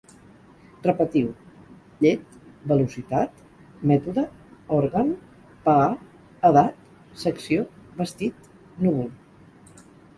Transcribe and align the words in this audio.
Repetiu: 0.85 1.27
llet, 2.05 2.39
velocitat, 2.71 3.45
mètode, 3.93 4.25
òrgan, 4.81 5.15
pagar, 5.69 5.87
edat, 6.53 6.85
secció, 7.29 7.71
vestit, 8.05 8.55
núvol 8.85 9.91